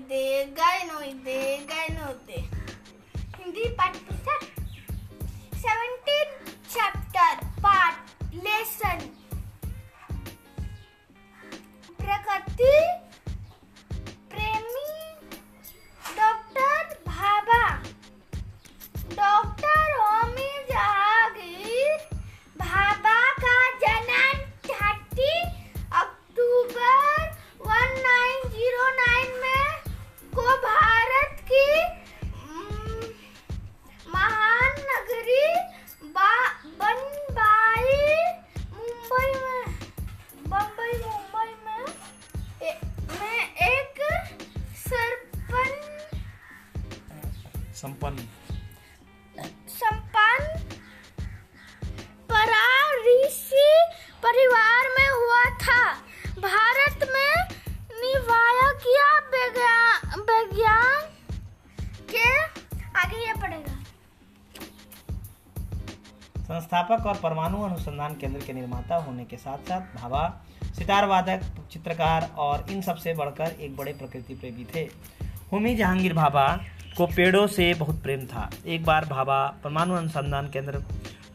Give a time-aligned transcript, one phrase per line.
[0.00, 2.38] ide, gynoide, gynode.
[3.36, 4.44] Hindi part pusak.
[5.60, 6.36] 17th
[6.72, 8.00] chapter part
[8.32, 8.98] lesson.
[12.00, 12.79] Prakati
[47.80, 48.18] संपन्न
[49.68, 50.58] संपन्न
[52.30, 53.68] पराऋषि
[54.22, 55.82] परिवार में हुआ था।
[56.40, 57.34] भारत में
[58.00, 61.06] निवायक या विज्ञान
[62.10, 62.28] के
[63.00, 63.76] आगे ये पड़ेगा
[66.38, 70.24] संस्थापक और परमाणु अनुसंधान केंद्र के निर्माता होने के साथ साथ भाभा
[70.76, 71.40] सितार वादक
[71.72, 74.82] चित्रकार और इन सबसे बढ़कर एक बड़े प्रकृति प्रेमी थे।
[75.52, 76.46] होमी जहांगीर भाभा
[76.96, 80.82] को पेड़ों से बहुत प्रेम था। एक बार भाभा परमाणु अनुसंधान केंद्र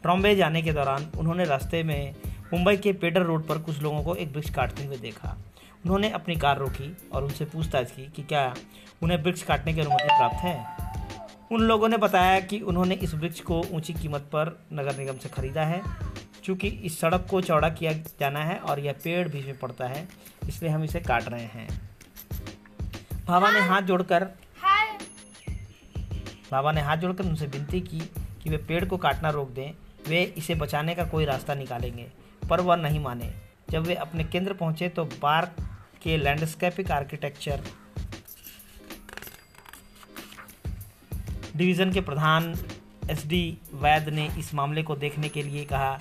[0.02, 2.14] ट्रॉम्बे जाने के दौरान उन्होंने रास्ते में
[2.52, 5.36] मुंबई के पेडर रोड पर कुछ लोगों को एक वृक्ष काटते हुए देखा।
[5.84, 8.54] उन्होंने अपनी कार रोकी और उनसे पूछताछ की कि क्या
[9.02, 10.56] उन्हें वृक्ष काटने की अनुमति प्राप्त है?
[11.52, 15.28] उन लोगों ने बताया कि उन्होंने इस वृक्ष को ऊँची कीमत पर नगर निगम से
[15.28, 15.82] खरीदा है
[16.44, 20.06] क्योंकि इस सड़क को चौड़ा किया जाना है और यह पेड़ बीच में पड़ता है,
[20.48, 21.68] इसलिए हम इसे काट रहे हैं।
[23.26, 24.26] भाभा ने हाथ जोड़कर
[26.50, 28.00] बाबा ने हाथ जोड़कर उनसे विनती की
[28.42, 29.72] कि वे पेड़ को काटना रोक दें
[30.08, 32.06] वे इसे बचाने का कोई रास्ता निकालेंगे
[32.50, 33.32] पर वह नहीं माने।
[33.70, 35.56] जब वे अपने केंद्र पहुँचे तो पार्क
[36.02, 37.62] के लैंडस्केपिक आर्किटेक्चर
[41.56, 42.54] डिवीज़न के प्रधान
[43.10, 45.92] एस डी वैद ने इस मामले को देखने के लिए कहा।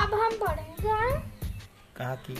[0.00, 1.18] अब हम पढ़ेंगे
[1.96, 2.34] कहा कि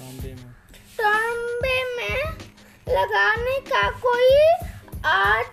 [0.00, 0.52] बॉम्बे में।
[1.00, 2.22] तांबे में
[2.88, 4.36] लगाने का कोई
[5.04, 5.51] औचित्य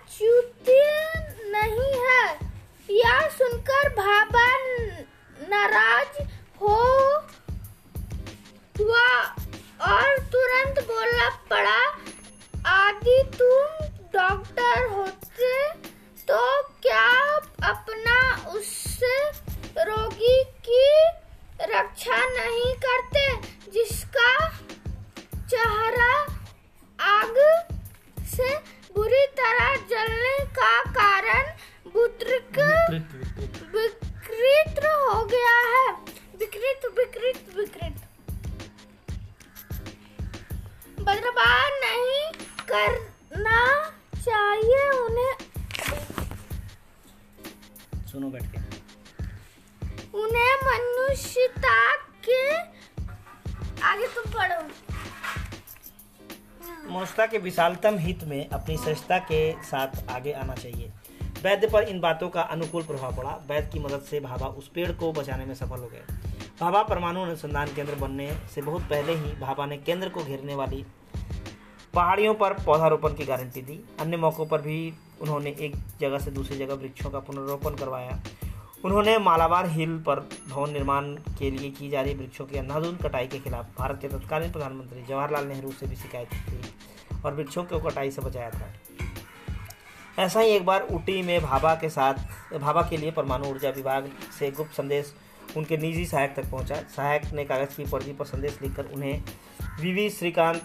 [32.50, 35.92] विकृत विकृत हो गया है।
[36.38, 37.96] विकृत विकृत विकृत।
[41.00, 42.32] बर्बाद नहीं
[42.68, 45.34] करना चाहिए उन्हें।
[48.06, 48.58] सुनो बैठ के।
[50.18, 51.96] उन्हें मनुष्यता
[52.28, 52.56] के
[53.82, 54.62] आगे तुम पढ़ो।
[56.90, 60.92] मनुष्यता के विशालतम हित में अपनी श्रेष्ठता के साथ आगे आना चाहिए।
[61.42, 64.90] वैद्य पर इन बातों का अनुकूल प्रभाव पड़ा। वैद्य की मदद से भाभा उस पेड़
[64.92, 66.02] को बचाने में सफल हो गए।
[66.60, 70.84] भाभा परमाणु अनुसंधान केंद्र बनने से बहुत पहले ही भाभा ने केंद्र को घेरने वाली
[71.94, 76.58] पहाड़ियों पर पौधारोपण की गारंटी दी। अन्य मौक़ों पर भी उन्होंने एक जगह से दूसरी
[76.58, 78.20] जगह वृक्षों का पुनरोपण करवाया।
[78.84, 83.26] उन्होंने मालाबार हिल पर भवन निर्माण के लिए की जा रही वृक्षों की अंधाधुंध कटाई
[83.26, 87.80] के खिलाफ भारत के तत्कालीन प्रधानमंत्री जवाहरलाल नेहरू से भी शिकायत की और वृक्षों को
[87.80, 88.72] कटाई से बचाया था।
[90.18, 92.14] ऐसा ही एक बार ऊटी में भाभा के साथ,
[92.58, 95.14] भाभा के लिए परमाणु ऊर्जा विभाग से गुप्त संदेश
[95.56, 99.22] उनके निजी सहायक तक पहुँचा। सहायक ने कागज़ की पर्दी पर संदेश लिखकर उन्हें
[99.80, 100.62] वीवी श्रीकांत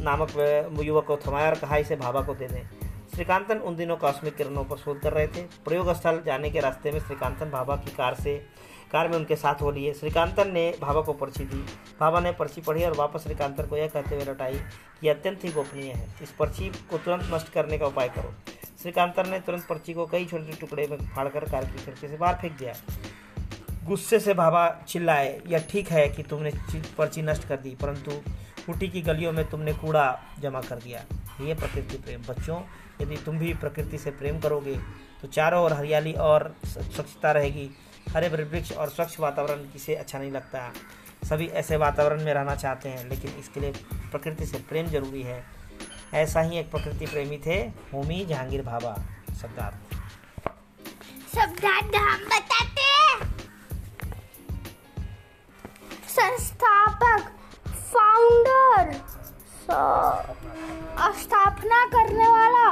[0.00, 0.36] नामक
[0.84, 2.77] युवक को थमाया और कहा, इसे भाभा को दे दें।
[3.18, 6.90] श्रीकांतन उन दिनों कॉस्मिक किरणों पर शोध कर रहे थे। प्रयोग स्थल जाने के रास्ते
[6.92, 8.36] में श्रीकांतन भाभा की कार से,
[8.92, 11.62] कार में उनके साथ हो लिए श्रीकांतन ने भाभा को पर्ची दी।
[12.00, 14.60] भाभा ने पर्ची पढ़ी और वापस श्रीकांतन को यह कहते हुए लौटाई
[15.00, 18.32] कि अत्यंत ही गोपनीय है। इस पर्ची को तुरंत नष्ट करने का उपाय करो।
[18.82, 22.34] श्रीकांतन ने तुरंत पर्ची को कई छोटे टुकड़े में फाड़कर कार की खिड़की से बाहर
[22.34, 22.74] फेंक दिया।
[23.84, 26.52] गुस्से से भाभा चिल्लाए, यह ठीक है कि तुमने
[26.98, 28.20] पर्ची नष्ट कर दी, परंतु
[28.66, 30.06] कुटी की गलियों में तुमने कूड़ा
[30.40, 31.04] जमा कर दिया।
[31.40, 32.60] ये प्रकृति प्रेम। बच्चों,
[33.00, 34.74] यदि तुम भी प्रकृति से प्रेम करोगे
[35.22, 37.70] तो चारों ओर हरियाली और स्वच्छता रहेगी।
[38.08, 40.72] हरे भरे वृक्ष और स्वच्छ वातावरण किसे अच्छा नहीं लगता।
[41.24, 43.72] सभी ऐसे वातावरण में रहना चाहते हैं, लेकिन इसके लिए
[44.10, 45.44] प्रकृति से प्रेम ज़रूरी है।
[46.14, 47.58] ऐसा ही एक प्रकृति प्रेमी थे,
[47.92, 48.94] होमी जहांगीर भाभा
[51.98, 52.86] हम बताते
[56.08, 57.28] संस्थापक
[57.66, 58.92] फाउंडर
[61.00, 62.70] स्थापना करने वाला।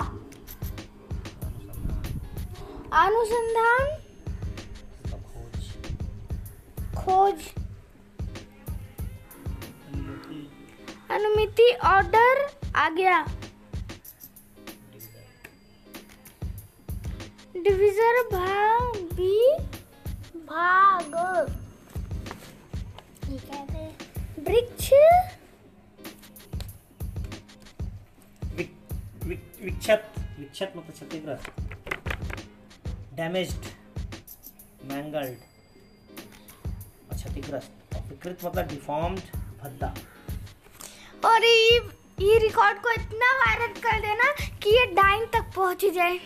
[3.05, 3.87] अनुसंधान?
[6.97, 7.43] खोज।
[11.11, 13.27] अनुमिति ऑर्डर आ गया।
[17.57, 19.57] डिविजर भाग बी।
[20.37, 21.15] भाग।
[24.49, 24.91] वृक्ष।
[29.87, 31.47] विक्षत विक्षत मतलब क्षतिग्रस्त।
[33.17, 33.67] डैमेज्ड
[34.85, 35.37] मैंगल्ड
[37.13, 39.21] क्षतिग्रस्त विकृत मतलब डिफॉर्म्ड
[39.63, 39.95] भद्दा।
[41.25, 41.79] और ये
[42.21, 46.19] ये रिकॉर्ड को इतना वायरल कर देना कि ये डाइन तक पहुँच जाए।